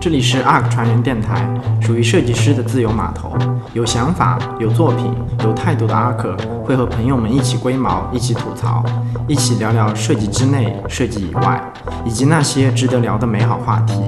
[0.00, 1.46] 这里是 ARK 传人电台，
[1.80, 3.36] 属于设计师的自由码头。
[3.72, 5.14] 有想法、有作品、
[5.44, 8.82] 有态度的 ARK 会和朋友们一起龟毛，一起吐槽，
[9.28, 11.62] 一起聊聊设计之内、设计以外，
[12.04, 14.02] 以及那些值得聊的美好话题。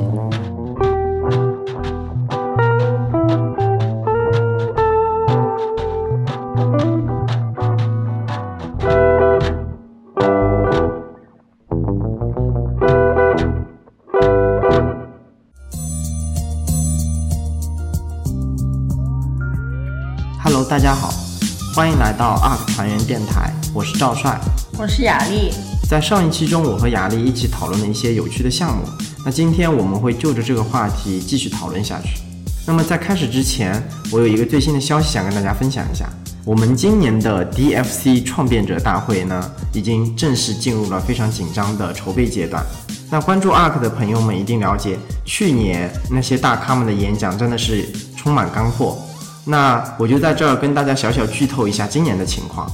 [22.04, 24.38] 来到 ARK 团员电台，我是赵帅。
[24.76, 25.50] 我是雅丽，
[25.88, 28.82] 在上一期中，我和雅丽一起讨论了一些有趣的项目。
[29.24, 32.20] 那今天我们会就着这个话题继续讨论下去。
[32.66, 36.06] 那么在开始之前，我有一个最新的消息想跟大家分享一下。
[36.44, 42.62] 我们今年的 DFC 创变者大会呢，已经正式进入了非常紧张的筹备阶段。
[43.10, 48.98] 那关注 ARK 的朋友们一定了解，去年那些大咖们的演讲真的是充满干货。
[49.46, 52.66] 那我就在这儿跟大家小小剧透一下今年的情况。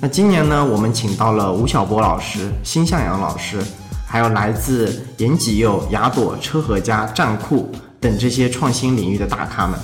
[0.00, 3.62] 那今年呢，我们请到了吴晓波老师、辛向阳老师，
[4.06, 9.78] 还有来自延吉佑、雅朵、车和家、站酷等这些创新领域的大咖们。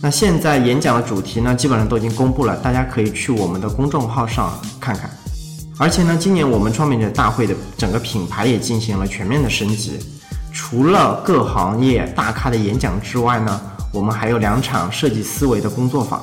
[0.00, 5.10] 那现在演讲的主题呢，基本上都已经公布了，大家可以去我们的公众号上看看。
[5.78, 9.98] 而且呢，今年我们创变者大会的整个品牌也进行了全面的升级，
[10.52, 13.60] 除了各行业大咖的演讲之外呢。
[13.92, 16.20] 我们还有两场设计思维的工作坊，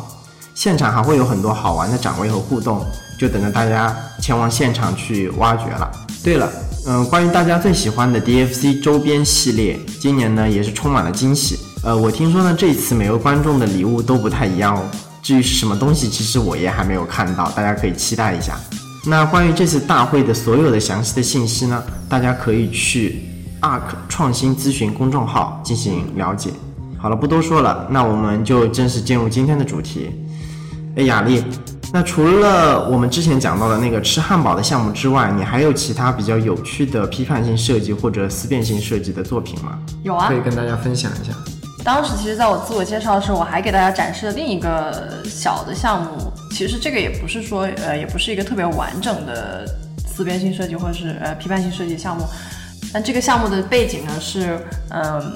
[0.56, 2.84] 现场还会有很多好玩的展位和互动，
[3.20, 5.90] 就等着大家前往现场去挖掘了。
[6.24, 6.52] 对了，
[6.88, 11.60] 嗯，关于大家最喜欢的 DFC 周边系列，今年呢也是充满了惊喜。
[11.84, 14.84] 呃，我听说呢这次每位观众的礼物都不太一样哦。
[15.22, 18.58] 至于是什么东西，其实我也还没有看到，大家可以期待一下。
[19.06, 23.22] 那关于这次大会的所有的详细的信息呢，大家可以去
[23.62, 26.50] ARK 创新咨询公众号进行了解。
[27.02, 30.12] 好了，不多说了，那我们就正式进入今天的主题。
[30.98, 31.42] 哎，雅丽，
[31.94, 39.80] 那除了我们之前讲到的那个吃汉堡的项目之外，你还有其他比较有趣的批判性设计或者思辨性设计的作品吗？
[40.04, 41.34] 有啊，可以跟大家分享一下。
[41.86, 46.10] 当时其实在我自我介绍的时候，我还给大家展示了另一个小的项目。
[46.52, 49.66] 其实这个也不是说，呃，也不是一个特别完整的
[50.06, 52.26] 思辨性设计或者是呃批判性设计项目。
[52.92, 54.60] 但这个项目的背景呢是，
[54.90, 55.34] 嗯。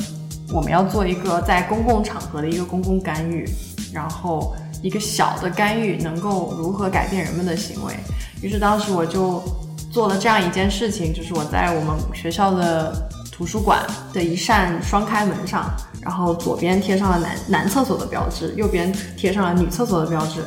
[0.54, 3.44] 我们要做一个在公共场合的一个公共干预，
[3.92, 7.94] 然后一个小的干预能够如何改变人们的行为？
[8.40, 9.44] 于是当时我就
[9.92, 12.94] 做了这样一件事情，就是我在我们学校的
[13.32, 13.82] 图书馆
[14.14, 20.44] 的一扇双开门上，然后左边贴上了男男厕所的标志，右边贴上了女厕所的标志，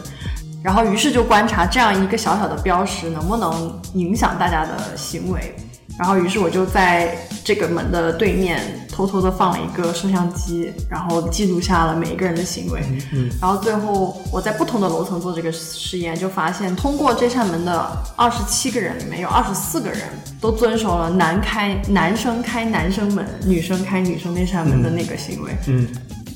[0.63, 5.57] 然后于是就观察这样一个小小的标识能不能影响大家的行为。
[5.99, 12.83] 然后，于是我就在这个门的对面偷偷的放了一个摄像机，然后记录下了每一个人的行为。
[13.15, 20.01] 嗯，然后最后我在不同的楼层做这个实验，就发现通过这扇门的二十七个人里面有二十四个人
[20.39, 25.57] 都遵守了男开男生开男生门，女生开女生那扇门的那个行为。
[25.67, 25.89] 嗯，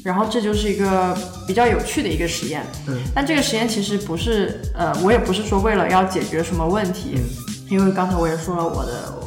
[0.03, 1.15] 然后这就是一个
[1.47, 2.63] 比较有趣的一个实验。
[2.87, 7.19] 嗯，但这个实验其实不是，呃，我也不是说为了要解决什么问题，
[7.69, 9.21] 因为刚才我也说了我的。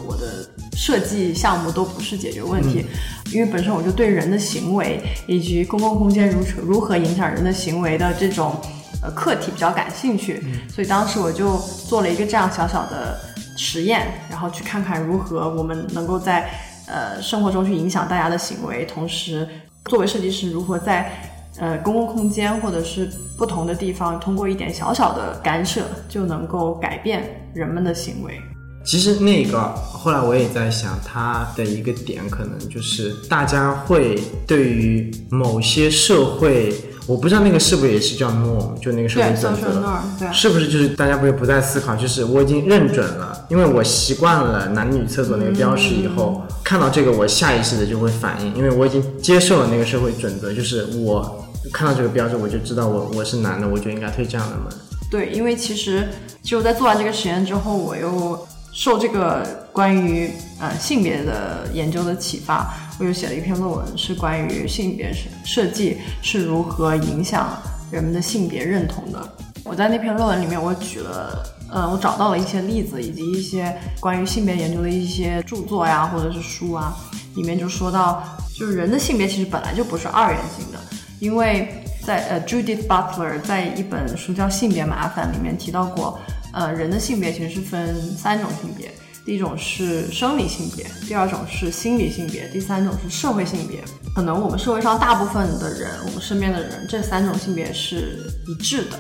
[0.76, 2.86] 设计项目都不是解决问题，
[3.32, 8.56] 因为本身我就对人的行为以及公共空间如如何影响人的行为的这种
[9.02, 13.20] 呃课题比较感兴趣，所以当时我就做了一个这样小小的
[13.56, 16.50] 实验，然后去看看如何我们能够在
[16.88, 19.48] 呃生活中去影响大家的行为，同时
[19.86, 21.12] 作为设计师如何在
[21.60, 23.08] 呃公共空间或者是
[23.38, 27.24] 不同的地方通过一点小小的干涉就能够改变
[27.54, 28.42] 人们的行为。
[28.86, 36.74] 其实那个后来我也在想，它的一个点可能就是大家会对于某些社会，
[37.08, 54.66] 我不知道那个是不是也是叫 norm，就那个社会准则，是不是就是大家不会不再思考，就是我已经认准了，因为我习惯了男女厕所那个标识以后，看到这个我下意识的就会反应，因为我已经接受了那个社会准则，就是我看到这个标志我就知道我我是男的，我就应该推这样的门。
[55.10, 56.10] 对，因为其实
[56.42, 58.46] 就在做完这个实验之后，我又。
[58.74, 67.56] 受这个关于呃性别的研究的启发，我又写了一篇论文，是关于性别设设计是如何影响
[67.92, 69.30] 人们的性别认同的。
[69.64, 76.96] 我在那篇论文里面，我举了呃，我找到了一些例子，以及一些关于性别研究的一些著作呀，或者是书啊，
[77.36, 78.24] 里面就说到，
[78.58, 80.80] 就是人的性别其实本来就不是二元性的，
[81.20, 86.20] 因为在呃 Judith Butler 在一本书叫《性别麻烦》里面提到过。
[86.54, 88.92] 呃，人的性别其实是分三种性别，
[89.26, 93.84] 第一种是生理性别，第二种是心理性别，第三种是社会性别。
[94.16, 99.00] 可能我们社会上大部分的人，我们身边的人，这三种性别是一致的。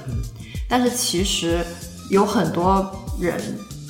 [0.67, 1.63] 但是其实
[2.09, 3.39] 有很多人。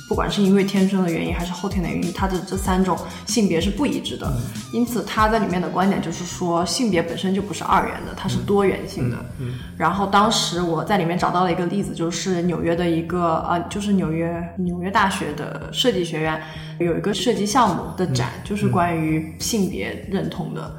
[0.06, 2.96] 不管是因为天生的原因还是后天的原因，他的这三种
[3.26, 4.30] 性别是不一致的。
[4.70, 9.16] 因此，他在里面的观点就是说，性别本身就不是二元的，它是多元性的。
[9.78, 16.38] 然后当时我在里面找到了一个例子，就是纽约的一个呃，就是纽约纽约大学的设计学院
[16.78, 20.76] 有一个设计项目的展，就是关于性别认同的。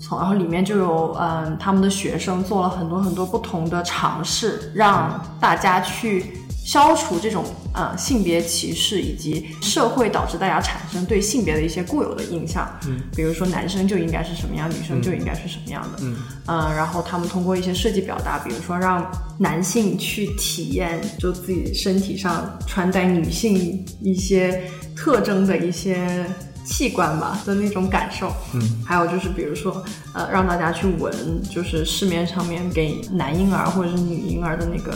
[0.00, 6.26] 从然后里面就有嗯，他们的学生做了很多很多不同的尝试，让大家去。
[6.64, 7.44] 消除这种
[7.74, 16.16] 呃性别歧视以及社会导致大家产生对性别的一些固有的印象，嗯，比如说男生就应该是什么样，女生就应该是什么样的，嗯，
[16.46, 24.62] 嗯，然后他们通过一些设计表达，比如说让男性去体验就自己身体上穿戴女性一些
[24.94, 26.24] 特征的一些
[26.64, 34.94] 器官吧的那种感受，嗯，还有就是比如说呃让大家去闻，就是市面上面给男婴儿或者是女婴儿的那个。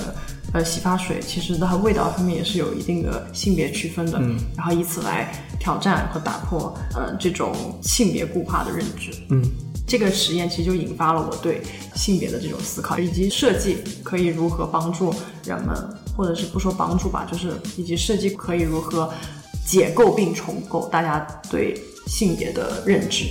[0.53, 7.53] 呃，洗发水其实它味道上面也是有一定的性别区分的，嗯，然后以此来挑战和打破呃这种
[7.83, 9.43] 性别固化的认知，嗯，
[9.87, 11.61] 这个实验其实就引发了我对
[11.97, 15.13] 性别的这种思考，以及设计可以如何帮助
[15.45, 15.77] 人们，
[16.17, 19.13] 或者是不说帮助吧，就是以及设计可以如何
[19.67, 21.19] 解构并重构大家
[21.51, 23.27] 对性别的认知。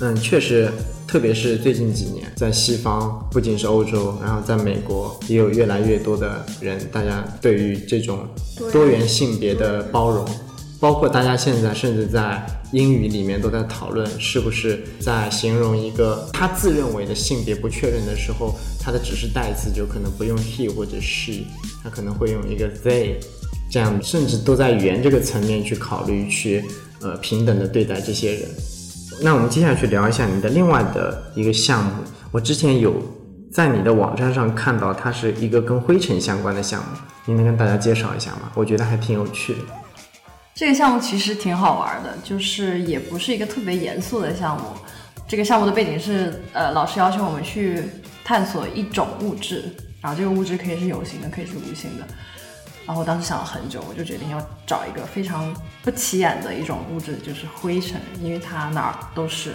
[0.00, 0.70] 嗯，确实，
[1.06, 8.28] 特别是最近几年，在西方，不仅是欧洲，然后在美国，也有越来越多的人，大家对于这种
[8.70, 10.22] 多元性别的包容，
[10.78, 21.44] 包括大家现在甚至在英语里面都在讨论，是不是在形容一个他自认为的性别不确认的时候，他的指示代词就可能不用 he 或者 she，
[21.82, 23.14] 他可能会用一个 they，
[23.76, 26.64] 这样，甚至都在语言这个层面去考虑，去
[27.02, 28.48] 呃平等的对待这些人。
[29.20, 31.90] 那我们接下去聊一下你的另外的一个项目。
[32.30, 32.94] 我之前有
[33.52, 36.88] 在你的网站上看到，它是一个跟灰尘相关的项目，
[37.26, 38.50] 你能跟大家介绍一下吗？
[38.54, 39.58] 我觉得还挺有趣的。
[40.54, 44.64] 这个项目其实挺好玩的，就是也不是一个特别严肃的项目。
[45.28, 47.82] 这个项目的背景是，呃，老师要求我们去
[48.24, 49.64] 探索一种物质，
[50.00, 52.06] 然后这个物质可以是有形的，可以是无形的。
[52.86, 55.52] 然后我当时想了很久，我就决定要找一个非常
[55.82, 59.52] 不起眼的一种物质，就是灰尘，因为它哪儿都是。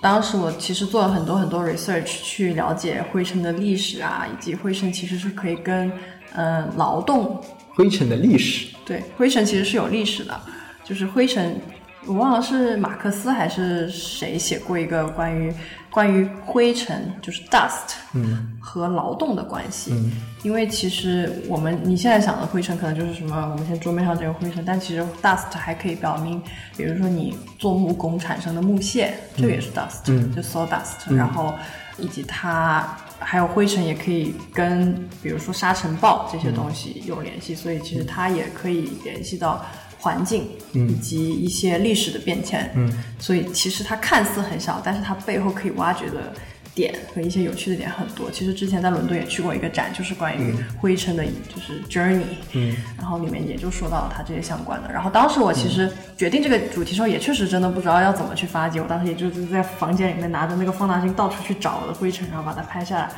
[0.00, 5.92] 当时我其实做了很多很多 research 去了解灰尘的历史啊，以及灰尘其实是可以跟
[6.34, 7.42] 嗯劳动。
[7.74, 8.68] 灰尘的历史。
[8.84, 10.40] 对，灰尘其实是有历史的，
[10.84, 11.60] 就是灰尘。
[12.06, 15.54] 我忘了是马克思还是谁写过一个关于
[15.88, 19.92] 关于灰尘，就是 dust，嗯，和劳动的关系。
[19.92, 20.10] 嗯，
[20.42, 26.42] 因为其实我们你现在想的灰尘可能就是什么，我们现在桌面上这个灰尘，但其实 dust 还可以表明，
[26.76, 30.04] 比如说你做木工产生的木屑，这个也是 dust，
[30.34, 31.14] 就 sawdust。
[31.14, 31.54] 然后
[31.98, 39.64] 以及它还有灰尘也可以跟比如说沙尘暴这些东西有联系，所以其实它也可以联系到。
[40.02, 46.32] 环境以及一些历史的变迁，嗯，所以其实它看似很小，但是它背后可以挖掘的
[46.74, 48.28] 点和一些有趣的点很多。
[48.28, 54.90] 其实之前在伦敦也去过一个展，就是关于灰尘的，就是 journey，嗯，然后里面也就说到了它这些相关的。
[54.92, 58.80] 然后当时我其实决定这个主题的时候，也确实真的不知道要怎么去发掘。
[58.80, 63.08] 我当时也就是在房间里面拿着那个放大镜到处去找我的灰尘，然后把它拍下来。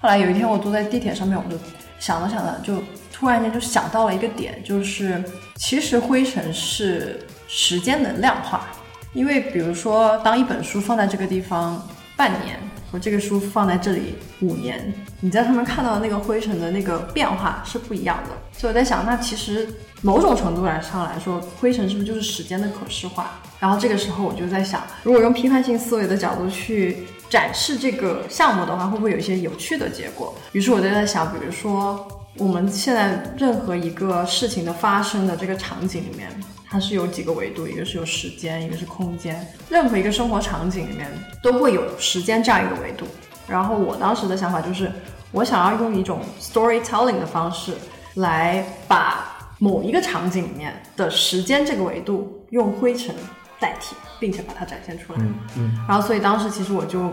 [0.00, 1.56] 后来有一天我坐在地铁上面，我就
[2.02, 2.82] 想着想着就。
[3.14, 5.22] 突然间就想到了一个点，就是
[5.54, 8.66] 其实灰尘是时间的量化，
[9.12, 11.80] 因为比如说，当一本书放在这个地方
[12.16, 12.58] 半年，
[12.90, 18.30] 和这个书放在这里五年，你在上面看到的那个灰尘的那个变化是不一样的。
[18.58, 19.68] 所以我在想，那其实
[20.00, 23.38] 某种程度来上来说，灰尘是不是就是时间的可视化？
[23.60, 30.34] 然后这个时候我就在想，如果用批判性思维的角度去展示这个项目的话，会不会有一些有趣的结果？
[30.52, 32.06] 于是我就在想，比如说。
[32.38, 36.30] 我们现在任何一个事情的发生的这个场景里面，
[36.66, 39.46] 它是有几个维度，一个是有时间，一个是空间。
[39.68, 41.06] 任何一个生活场景里面
[41.42, 43.04] 都会有时间这样一个维度。
[43.46, 44.90] 然后我当时的想法就是，
[45.30, 47.74] 我想要用一种 storytelling 的方式
[48.14, 53.14] 来把某一个场景里面的时间这个维度用灰尘
[53.62, 55.18] 代替，并且把它展现出来。
[55.20, 55.84] 嗯嗯。
[55.88, 57.10] 然后所以当时其实我就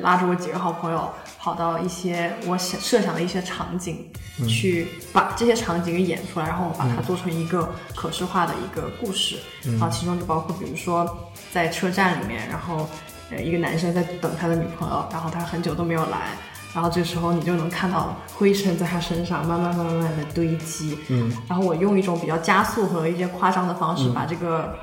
[0.00, 1.08] 拉着我几个好朋友。
[1.44, 4.10] 跑到一些我想设想的一些场景，
[4.48, 9.36] 去把这些场景给演出来，然后把它做成一个可视化的一个故事。
[9.62, 11.06] 然后其中就包括，比如说
[11.52, 12.88] 在车站里面，然后
[13.30, 16.30] 呃一个男生在等他的女朋友，然后他很久都没有来，
[16.72, 24.74] 然后这时候你就能看到灰尘在他身上慢慢慢慢慢的堆积，嗯，然后我用一种比较加速和一些夸张的方式把这个。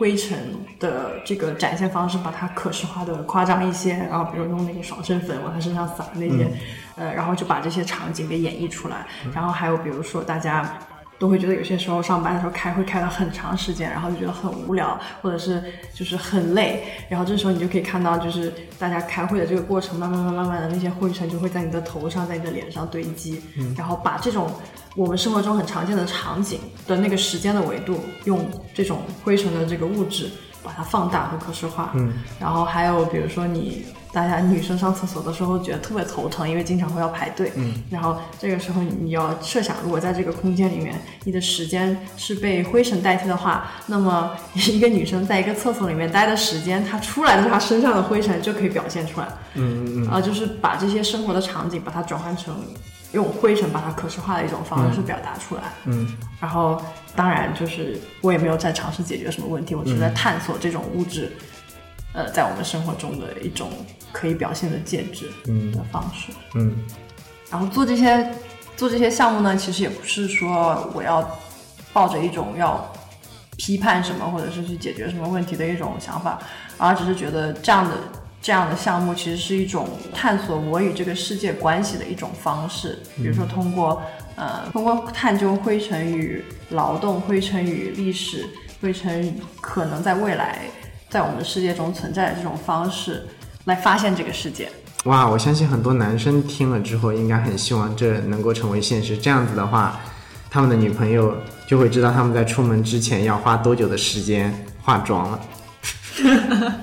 [0.00, 0.38] 灰尘
[0.78, 6.50] 的这个展现方式，把它可视化的夸张一些，然后比如用那个爽身粉往他身上撒那些，
[6.96, 9.06] 呃，然后就把这些场景给演绎出来。
[9.34, 10.78] 然后还有比如说大家
[11.20, 15.62] 都会觉得有些时候上班的时候开会开了很长时间，然后就觉得很无聊，或者是
[15.94, 16.82] 就是很累。
[17.08, 24.50] 然后这时候你就可以看到，就是大家开会的这个过程，慢慢慢慢慢的那些灰尘就会在你的头上，在你的脸上堆积，嗯然后把这种。
[24.96, 30.28] 我们生活中很常见的场景的那个时间的维度，用这种灰尘的这个物质
[30.64, 31.92] 把它放大和可视化。
[31.94, 37.52] 嗯，然后还有比如说你大家女生上厕所的时候觉得特别头疼，因为经常会要排队。
[37.56, 49.28] 嗯，然后这个时候你要设想，如果在这个空间里面，你的时间是被灰尘代替的话，那么一个女生在一个厕所里面待的时间，她出来的她身上的灰尘就可以表现出来。
[49.54, 50.08] 嗯嗯嗯。
[50.08, 52.54] 啊，就是把这些生活的场景把它转换成。
[53.12, 56.80] 用灰尘把它可视化的一种方式表达出来，嗯，然后
[57.16, 61.32] 当然就是我也没有在尝试解决什么问题，我只是在探索这种物质，
[62.12, 63.70] 呃，在我们生活中的一种
[64.12, 65.30] 可以表现的介质
[65.72, 66.74] 的方式，嗯，
[67.50, 68.32] 然后做这些
[68.76, 71.38] 做这些项目呢，其实也不是说我要
[71.92, 72.92] 抱着一种要
[73.56, 76.38] 批判什么或者是去解决什么问题的一种想法，
[76.78, 77.94] 而只是觉得这样的。
[78.42, 84.00] 这样的项目其实是一种探索我与这个世界关系的一种方式，比如说通过
[84.34, 88.48] 呃通过探究灰尘与劳动、灰尘与历史、
[88.80, 90.60] 灰尘可能在未来
[91.10, 93.26] 在我们的世界中存在的这种方式
[93.64, 94.70] 来发现这个世界。
[95.04, 99.18] 哇，我相信很多男生听了之后应该很希望这能够成为现实。
[99.18, 99.98] 这样子的话，
[100.48, 101.34] 他们的女朋友
[101.66, 105.40] 就会知道他们在出门之前要花多久的时间化妆了。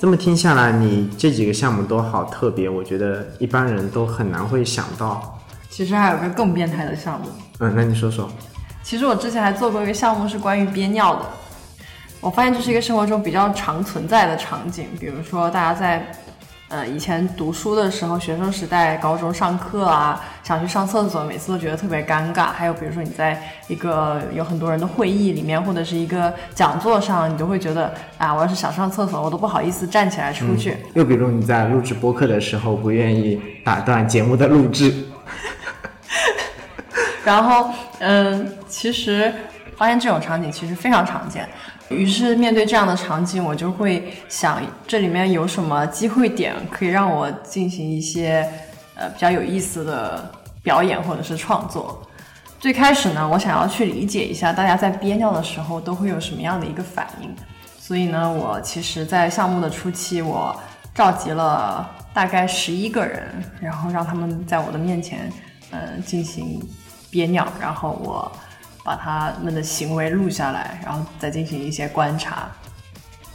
[0.00, 5.38] 这么听下来，你这几个项目都好特别，我觉得一般人都很难会想到。
[5.70, 7.28] 其实还有个更变态的项目。
[7.60, 8.28] 嗯，那你说说。
[8.82, 11.22] 其实我之前还做过一个项目，是关于憋尿的。
[12.22, 16.02] 我发现这是一个生活中比较常存在的场景，比如说大家在。
[16.68, 22.46] 呃，以前读书的时候，学生时代，高中上课啊，想去上厕所，每次都觉得特别尴尬。
[22.46, 23.38] 还有比如说，你在
[23.68, 30.78] 一个有很多人的会议里面，或者是一个讲座上，你都会觉得啊，我要是想上厕所，我都不好意思站起来出去。
[30.94, 34.94] 又比如你在录制播客的时候，不愿意打断节目的录制。
[37.22, 39.30] 然后，嗯，其实
[39.76, 41.48] 发现这种场景其实非常常见。
[41.88, 48.48] 于是面对这样的场景，我就会想，这里面有什么机会点可以让我进行一些
[48.94, 52.00] 呃比较有意思的表演或者是创作。
[52.58, 57.28] 最开始呢，我想要去理解一下大家在憋尿的时候都会有什么样的一个反应。
[57.78, 60.58] 所以呢，我其实，在项目的初期，我
[60.94, 63.28] 召集了大概十一个人，
[63.60, 65.30] 然后让他们在我的面前，
[65.72, 66.58] 嗯，进行
[67.10, 68.32] 憋尿，然后我。
[68.84, 72.48] 把他们的行为录下来，然后再进行一些观察。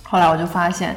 [0.03, 0.95] 后来我就发现，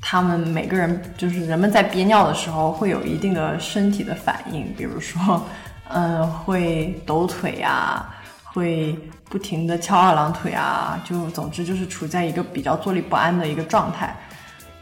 [0.00, 5.44] 他们每个人就是人们在憋尿的时候会有一定的身体的反应，比如说，
[5.88, 14.16] 嗯，会抖腿啊，会不停的翘二郎腿啊，就总之就是处在一个比较坐立不安的一个状态。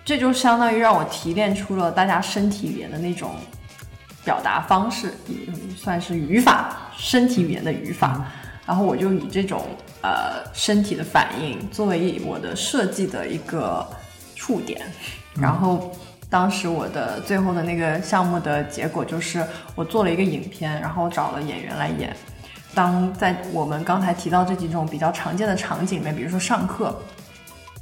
[0.05, 3.35] 这就相当于让我提炼出了大家身体语言的那种
[4.25, 5.37] 表达方式，也
[5.77, 8.25] 算是语法，身体语言的语法。
[8.71, 9.65] 然后我就以这种
[10.01, 13.85] 呃身体的反应作为我的设计的一个
[14.37, 14.81] 触点，
[15.35, 15.91] 然后
[16.29, 22.15] 当时我的最后的那个项目的结果就是我做了一个影片，然后找了演员来演。
[22.73, 26.97] 当在我们刚才提到这几种比较常见的场景里面，比如说上课，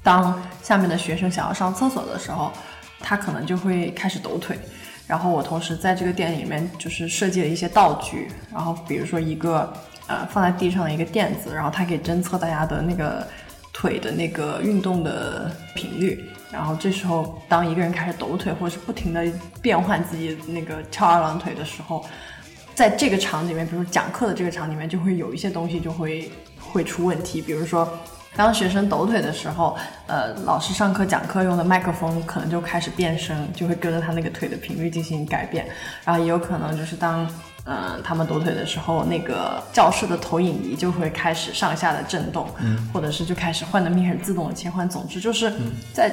[0.02, 2.50] 当下面的学生想要上厕所的时候，
[2.98, 4.58] 他可能就会开始抖腿。
[5.06, 9.70] 然后我同时在这个店里面就是设计了一些道具，然后比如说一个。
[10.08, 13.24] 呃，放在地上的一个垫子，然后它可以侦测大家的那个
[13.72, 16.28] 腿的那个运动的频率。
[16.50, 19.22] 然后这时候，当一个人开始抖腿，或者是不停的
[19.60, 22.02] 变换自己那个翘二郎腿的时候，
[22.74, 27.42] 在这个场景里面，比如讲课的这个场景里面，就会有一些东西就会会出问题。
[27.42, 27.86] 比如说，
[28.34, 35.66] 当学生抖腿的时候，呃，老师上课讲课用的麦克风可能就开始变声，就会跟着他那个腿的频率进行改变。
[36.02, 37.28] 然后也有可能就是当。
[37.70, 44.88] 嗯，他们抖腿的时候，那个教室的投影仪就会开始上下的震动，嗯，或者是就开始幻灯片开始自动的切换。
[44.88, 45.52] 总之就是
[45.92, 46.10] 在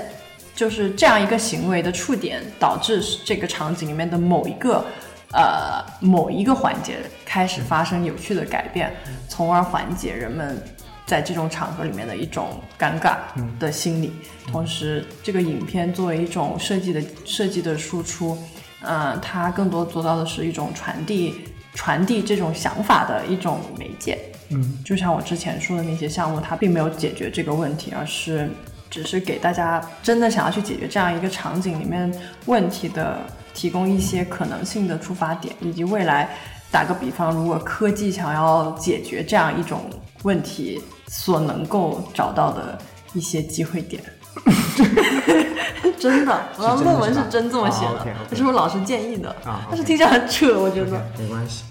[0.54, 4.84] 就是这样一个行为的触点，导致这个场景里面的某一个
[5.32, 8.94] 呃某一个环节开始发生有趣的改变，
[9.30, 10.62] 从而缓解人们
[11.06, 13.16] 在这种场合里面的一种尴尬
[13.58, 14.12] 的心理。
[14.52, 18.38] 同时，这个影片作为一种设计的设计的输出。
[18.86, 21.42] 呃，它更多做到的是一种传递、
[21.74, 24.18] 传递这种想法的一种媒介。
[24.50, 28.50] 嗯，就像我之前说的那些项目，它并没有解决这个问题，而是
[28.92, 32.14] 只是给大家真的想要去解决这样一个场景里面
[32.46, 33.20] 问题的
[33.54, 36.30] 提供一些可能性的出发点，以及未来
[36.72, 39.90] 打个比方，如果科技想要解决这样一种
[40.22, 42.78] 问题所能够找到的
[43.14, 44.04] 一些机会点。
[45.98, 49.30] 真的，我的论文是真这么写的，这是我老师建议的。
[49.46, 51.02] 啊，但是听起来很扯，我觉得。
[51.18, 51.64] 没关系。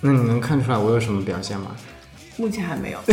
[0.00, 1.72] 那你能看出来我有什么表现吗？
[2.36, 2.98] 目前还没有。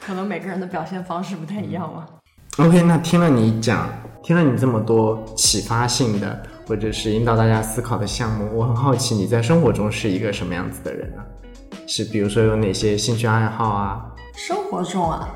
[0.00, 2.06] 可能每个人的表现方式不太一样吧。
[2.58, 3.88] OK，那听了你讲，
[4.22, 11.22] 听了你这么多启发性的，或者是引导大家思考的项目，我很好奇你在生活中是一个什么样子的人呢？
[11.86, 14.00] 是比如说有哪些兴趣爱好啊？
[14.34, 15.28] 生活中啊。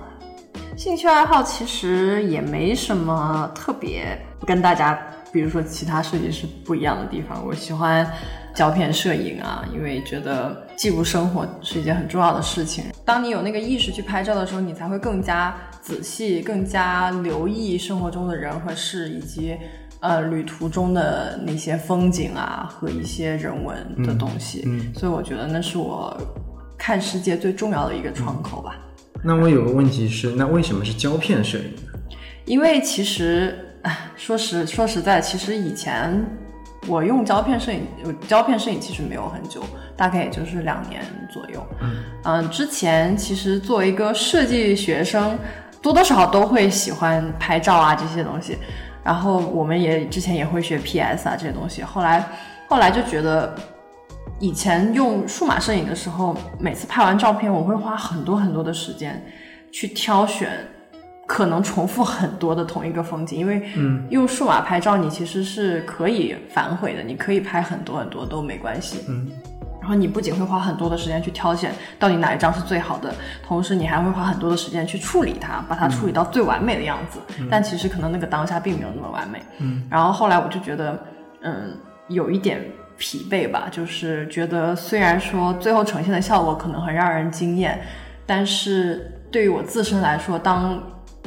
[0.76, 4.98] 兴趣爱好其实也没什么特别跟大家，
[5.30, 7.44] 比如说其他设计师不一样的地方。
[7.46, 8.10] 我喜欢
[8.54, 12.84] 胶片摄影啊，因为觉得记录生活是一件很重要的事情。
[13.04, 19.56] 当你有那个意识去拍照的时候，你才会更加仔细、更加留意生活中的人和事，以及
[20.00, 23.76] 呃旅途中的那些风景啊和一些人文
[24.06, 24.66] 的东西。
[24.94, 26.16] 所以我觉得那是我
[26.78, 28.78] 看世界最重要的一个窗口吧。
[29.24, 32.16] 那我有个问题是，那为什么是胶片摄影呢？
[32.44, 33.56] 因为其实，
[34.16, 36.24] 说实说实在，其实以前
[36.88, 37.86] 我用胶片摄影，
[38.26, 39.62] 胶片摄影其实没有很久，
[39.96, 41.02] 大概也就是两年
[41.32, 41.64] 左右。
[42.24, 45.38] 嗯，之前其实作为一个设计学生，
[45.80, 48.58] 多多少少都会喜欢拍照啊这些东西，
[49.04, 52.28] 然后我们也之前也会学 PS 啊这些东西，后来
[52.68, 53.56] 后来就觉得。
[54.42, 59.24] 以前用数码摄影的时候，每次拍完照片，我会花很多很多的时间
[59.70, 60.50] 去挑选
[61.28, 63.62] 可能重复很多的同一个风景，因为
[64.10, 69.04] 用数码拍照，你其实是可以反悔的，你可以拍很多很多都没关系。
[69.08, 69.30] 嗯，
[69.80, 73.14] 然后你不仅会花很多的时间去挑选到底哪一张是最好的，
[73.46, 77.20] 同时你还会花很多的时间去处理它，把它处理到最完美的样子。
[77.48, 79.40] 但其实可能那个当下并没有那么完美。
[79.58, 80.98] 嗯，然后后来我就觉得，
[81.42, 81.76] 嗯，
[82.08, 82.60] 有一点。
[82.96, 87.80] 疲惫吧，就是觉得虽然说最后呈现的效果可能很让人惊艳，
[88.26, 90.80] 但是对于我自身来说，当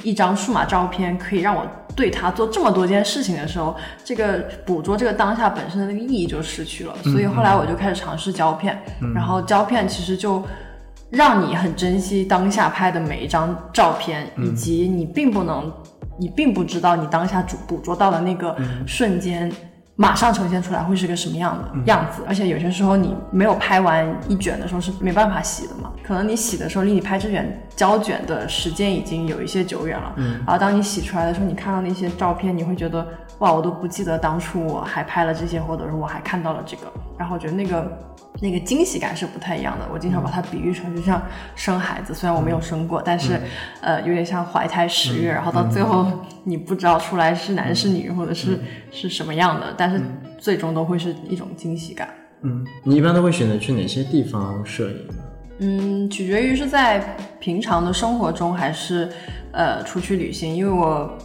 [0.04, 6.95] 一张数码照片可以让我对它做这么多件事情的时候，这个捕捉这个当下本身的那个意义就失去了。
[7.04, 8.78] 所以后来我就开始尝试胶片，
[9.13, 10.43] 然后胶片其实就
[11.10, 15.71] 让你很珍惜当下拍的每一张照片，以及你并不能，
[16.17, 19.51] 你并不知道你当下捕捕捉到的那个瞬间。
[19.97, 22.21] 马上呈现出来会是个什么样的样子？
[22.27, 25.91] 而且有些时候你没有拍完一卷的时候是没办法洗的嘛。
[26.03, 30.13] 可能你洗的时候离你拍这卷胶卷的时间已经有一些久远了。
[30.17, 30.34] 嗯。
[30.45, 33.08] 然后当你洗出来的时候，你看到那些照片，你会觉得
[33.39, 36.91] 哇，我都不记得当初我还拍了这些，或者是我还看到了这个。
[37.17, 37.97] 然后我觉得那个
[38.41, 39.88] 那个惊喜感是不太一样的。
[39.91, 41.21] 我经常把它比喻成就像
[41.56, 43.39] 生孩子，虽然我没有生过，但是
[43.82, 46.12] 呃有点像怀胎十月，然后到最后
[46.43, 48.60] 你不知道出来是男是女，或者是
[48.91, 50.02] 是什么样的，但但是
[50.39, 52.10] 最终都会是一种惊喜感。
[52.41, 55.13] 嗯，你一般都会选择去哪些地方摄影呢？
[55.60, 59.08] 嗯，取决于是在平常的生活中，还是
[59.52, 60.56] 呃出去旅行。
[60.56, 61.15] 因为我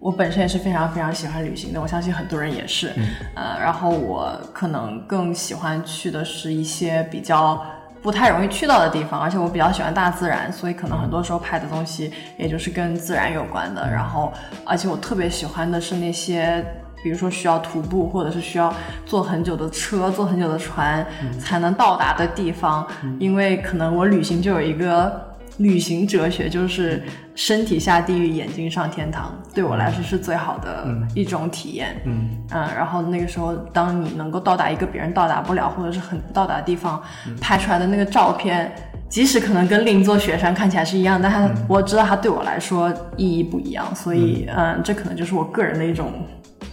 [0.00, 2.92] 我本身也是非常非常喜欢旅行的，我相信很多人也是。
[3.34, 7.62] 呃，然后我可能更喜欢去的是一些比较
[8.02, 13.88] 不太容易去到的地方，而且我比较喜欢大自然，所以可能很多时候拍的东西也就是跟自然有关的。
[13.90, 14.32] 然后，
[14.64, 16.64] 而且我特别喜欢的是那些。
[17.02, 18.70] 比如说需要徒步，或者是需要
[19.06, 21.02] 坐很久的车、坐很久的船
[21.38, 22.86] 才能到达的地方，
[23.18, 25.29] 因为可能我旅行就有一个
[25.60, 27.02] 旅行哲学，就是
[27.34, 32.00] 身体下地狱，眼睛上天堂，对我来说是最好的一种体验。
[32.04, 37.00] 嗯嗯，然后那个时候，当你能够到达一个别人到达不了，或者是很到达的地方，
[37.40, 38.72] 拍出来的那个照片，
[39.08, 46.12] 即使可能跟另一座雪山看起来是一样，但它我知道它对我来说意义不一样，所以嗯，这可能就是我个人的一种。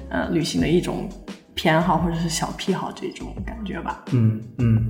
[0.10, 1.10] 呃，旅行的一种
[1.54, 4.06] 偏好或者是小癖好这种感觉吧。
[4.13, 4.89] 嗯嗯，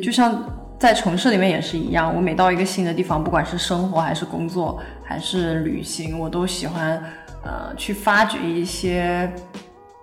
[0.00, 0.32] 就像
[0.78, 7.02] 在城市里面也是一样，我每到一个新的地方，不管是生活还是工作还是旅行，我都喜欢
[7.44, 9.30] 呃去发掘一些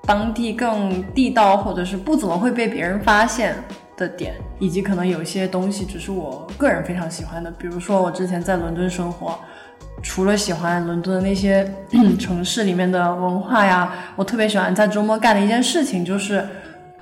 [0.06, 3.56] 当地更地道或者是不怎么会被别人发现
[3.96, 7.50] 的点，以及可能有些东西只是我个人非常喜欢的。
[7.52, 9.40] 比如说我之前在伦敦生活。
[10.04, 11.68] 除了喜欢伦敦的那些
[12.20, 16.46] 城市里面的文化呀，我特别喜欢在周末干的一件事情，就是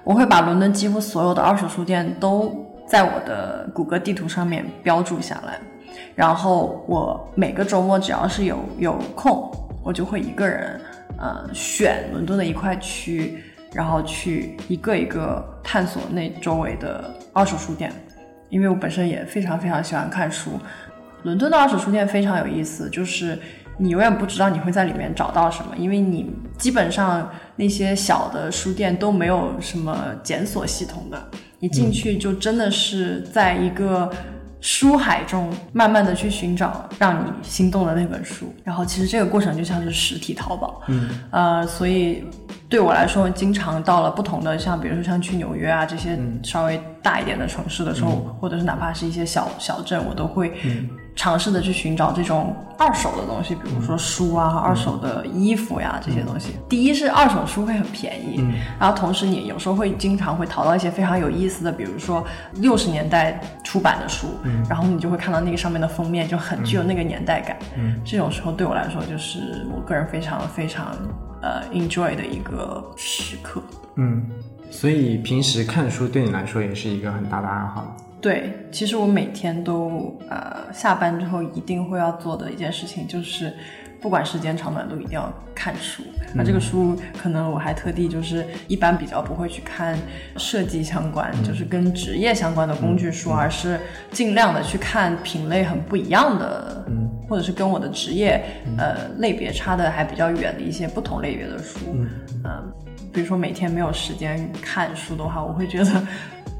[0.06, 5.60] 我会把伦敦几乎所有的二手书店都在我的谷歌地图上面标注下来，
[6.15, 9.50] 然后我每个周末只要是有有空，
[9.84, 10.80] 我就会一个人，
[11.17, 13.43] 呃选伦敦的一块区，
[13.74, 17.91] 然后去一个一个探索那周围的二手书店，
[18.50, 20.60] 因为我本身也非常非常喜欢看书。
[21.24, 23.39] 伦敦的二手书店非常有意思，就是
[23.78, 31.30] 你永远不知道你会在里面找到什么，因为你基本上那些小的书店都没有什么检索系统的，
[31.63, 34.12] 你进去就真的是在一个。
[34.65, 42.23] 书海中慢慢的去寻找让你心动的那本书，然后其实这个过程就像是实体淘宝，嗯，呃，所以
[42.69, 50.54] 对我来说，经常到了不同的像比如说像去纽约啊这些稍微大一点的城市的时候，或者是哪怕是一些小小镇，我都会。
[51.15, 56.54] 尝试的去寻找这种二手的东西，比如说书啊、二手的衣服呀这些东西。
[56.67, 58.43] 第一是二手书会很便宜，
[58.80, 64.28] 然后同时你有时候会经常会淘到一些非常有意思的，比如说六十年代出版的书，
[64.67, 67.58] 然后你就会看到那个上面的封面就很具有那个年代感。
[68.04, 70.95] 这种时候对我来说就是我个人非常非常
[71.41, 73.62] 呃 enjoy 的一个时刻。
[73.95, 74.28] 嗯，
[74.71, 77.95] 所以平时看书对你来说也是一个很大的爱好。
[78.24, 83.54] 对，其实我每天都呃下班之后一定会要做的一件事情，就是
[84.00, 86.04] 不管时间长短都一定要看书。
[86.34, 90.00] 那这个书可能我还特地就是一般比较不会去看
[90.38, 93.78] 设计相关，就是跟职业相关的工具书，而是
[94.10, 96.86] 尽量的去看品类很不一样的，
[97.28, 98.42] 或者是跟我的职业
[98.78, 101.80] 呃类别差的还比较远的一些不同类别的书。
[102.46, 102.72] 嗯，
[103.12, 106.08] 比如说每天没有时间看书的话，我会觉得。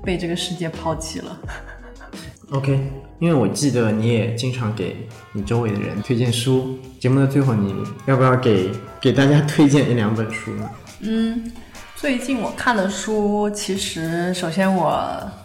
[0.04, 1.40] 被这个世界抛弃了。
[2.52, 2.80] OK，
[3.20, 6.78] 因为我记得你也经常给你周围的人推荐书。
[7.00, 7.74] 节目的最后，你
[8.06, 8.70] 要不要给
[9.02, 10.70] 给大家推荐一两本书呢？
[11.00, 11.52] 嗯，
[11.96, 15.02] 最近我看的书，其实首先我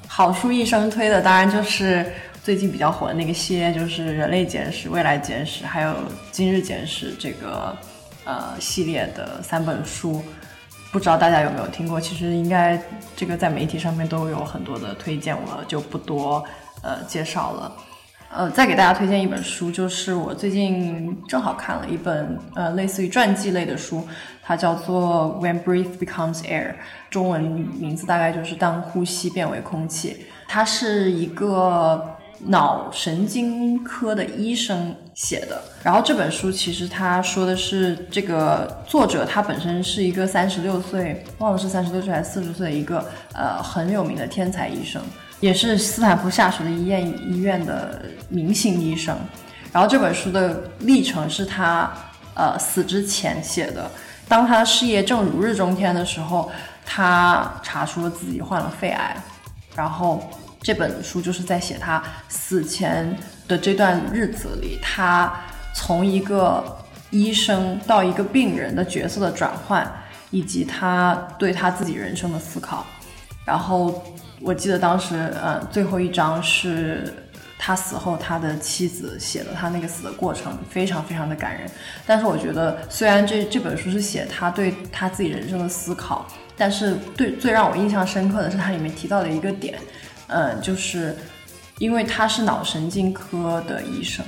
[0.07, 2.05] 好书一生推的，当然就是
[2.45, 5.91] 最近比较火的那个系列，就是《人类简史》《未来简史》还有
[6.31, 7.75] 《今日简史》这个
[8.25, 10.23] 呃系列的三本书。
[10.99, 12.01] 不知道大家有没有听过？
[12.01, 12.77] 其实应该
[13.15, 16.45] 这个在媒体上面都有很多的推荐，我就不多
[16.83, 17.73] 呃介绍了。
[18.31, 24.05] 呃，再给大家推荐一本书，就是我最近正好看了一本呃类似于传记类的书，
[24.43, 26.71] 它叫做《When Breath Becomes Air》，
[27.11, 30.27] 中文名字大概就是当呼吸变为空气。
[30.49, 32.18] 它是一个。
[32.41, 45.03] 脑神经科的医生写的，然后这本书其实他说的是这个作者他本身是一个三十六岁，忘了是三十六岁还是四十岁的一个呃很有名的天才医生，
[45.41, 49.17] 也是斯坦福下属的医院医院的明星医生。
[49.73, 51.93] 然后这本书的历程是他
[52.35, 53.91] 呃死之前写的，
[54.29, 56.49] 当他事业正如日中天的时候，
[56.87, 59.17] 他查出了自己患了肺癌，
[59.75, 60.23] 然后。
[60.61, 63.17] 这本书就是在写他死前
[63.47, 65.33] 的这段日子里，他
[65.75, 66.77] 从一个
[67.11, 69.91] 医生到一个病人的角色的转换，
[70.31, 72.85] 以及他对他自己人生的思考。
[73.45, 74.05] 然后
[74.41, 77.15] 我记得当时，呃，最后一章是
[77.59, 81.71] 他死后他的妻子写的他那个死的过程，非常非常的感人。
[82.05, 89.79] 但是我觉得，虽然这这本书是写他对他自己人生的思考，但是对最让我印象深刻的是它里面提到的一个点。
[90.29, 91.17] 嗯，就是
[91.79, 94.25] 因为他是脑神经科的医生，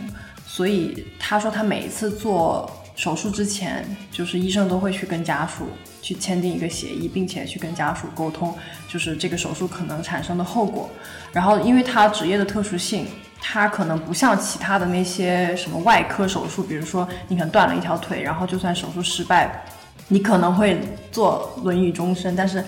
[0.46, 5.68] 所以他说他每一次做手术之前，就是医生都会去跟家属
[6.02, 8.54] 去签订一个协议，并且去跟家属沟通，
[8.88, 10.90] 就是这个手术可能产生的后果。
[11.32, 13.06] 然后，因为他职业的特殊性，
[13.40, 19.64] 他可能不像其他的那些什么外科手术，比如说你可能断了一条腿，然后就算手术失败，
[20.08, 20.80] 你可能会
[21.12, 22.64] 坐轮椅终身，但是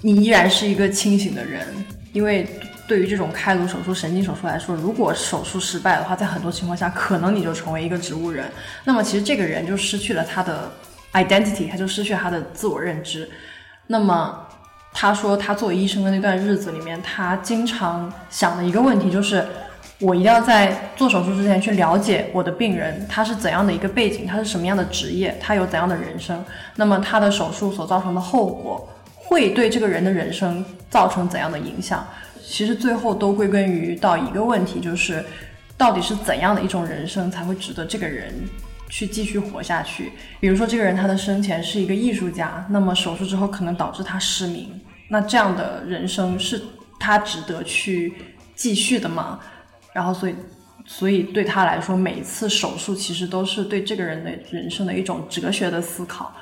[0.00, 1.66] 你依然是一个清醒的人。
[2.12, 2.46] 因为
[2.86, 8.50] 对于这种开颅手术、神经手术来说，如果手术失败的话，在很多情况下，可能你就成为一个植物人。
[8.84, 10.70] 那么，其实这个人就失去了他的
[11.14, 13.28] identity，他就失去他的自我认知。
[13.86, 14.46] 那么，
[14.92, 19.46] 他说他作为医生的那段日子里面，他经常想的一个问题就是：
[19.98, 26.44] 我一定要在做手术之前去了解我的病人，他是怎样的一个背景，他是什么样的职业，他有怎样的人生。
[26.76, 28.86] 那么，他的手术所造成的后果。
[29.32, 32.06] 会对这个人的人生造成怎样的影响？
[32.46, 35.24] 其实最后都归根于到一个问题，就是
[35.74, 38.34] 到底是怎样的一种人生才会值得这个人
[38.90, 40.12] 去继续活下去？
[40.38, 46.60] 比如说，这个人他的生前是一个艺术家，那么手术之后可能导致他失明，那这样的人生是
[47.00, 48.12] 他值得去
[48.54, 49.40] 继续的吗？
[49.94, 50.34] 然后，所以，
[50.84, 56.36] 所以对他来说，每一次手术其实都是对这个人的人生的一种哲学的思考。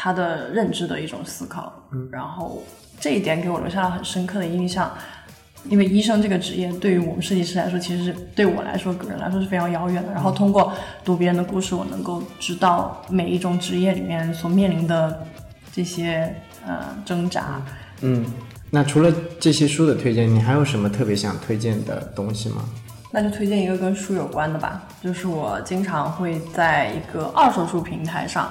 [0.00, 2.62] 他的认知的一种思考，嗯然后
[3.00, 4.88] 这一点给我留下了很深刻的印象。
[5.68, 10.12] 因为医生这个职业对于我们设计师来说，其实是对我来说个人来说是非常遥远的。
[10.12, 10.72] 然后通过
[11.04, 15.26] 读别人的故事，我能够知道每一种职业里面所面临的
[15.72, 16.32] 这些
[16.64, 17.60] 呃挣扎。
[18.02, 18.24] 嗯，
[18.70, 22.64] 那除了这些书的推荐，你还有什么特别想推荐的东西吗？
[23.10, 28.48] 那就推荐一个跟书有关的吧，就是我经常会在一个二手书平台上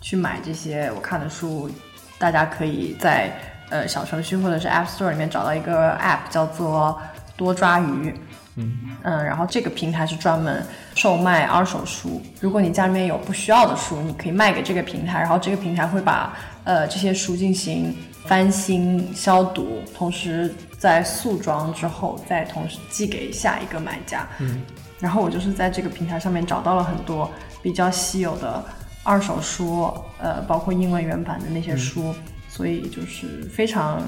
[0.00, 1.70] 去买这些我看的书，
[2.18, 3.30] 大家可以在
[3.68, 7.00] 呃小程序或者是 App Store 里面找到一个 App 叫做
[7.36, 8.14] 多抓鱼，
[8.56, 20.54] 嗯嗯，然后这个平台是专门售卖二手书，如果你家里面有不需要的书，你可以卖给这个平台，然后这个平台会把呃这些书进行翻新消毒，同时。
[20.80, 24.26] 在速装之后，再同时寄给下一个买家。
[24.38, 24.62] 嗯，
[24.98, 28.64] 然后我就是在这个平台上面找到了很多比较稀有的
[29.02, 32.14] 二手书，呃，包括英文原版的那些书，
[32.48, 34.02] 所以就是非常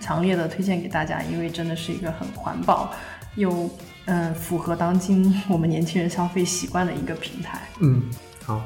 [0.00, 2.92] 强烈的推荐给大家，因为真的是一个很环保
[3.36, 3.70] 又
[4.06, 7.60] 嗯符合当今我们年轻人消费习惯的一个平台。
[7.80, 8.02] 嗯，
[8.44, 8.60] 好，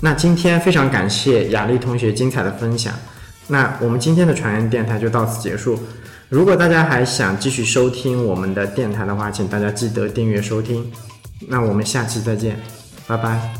[0.00, 2.92] 那今天非常感谢雅丽同学精彩的分享，
[3.48, 5.78] 那我们今天的传言电台就到此结束。
[6.28, 10.90] 如果大家还想继续收听我们的电台的话，请大家记得订阅收听。
[11.48, 12.56] 那我们下期再见，
[13.06, 13.59] 拜拜。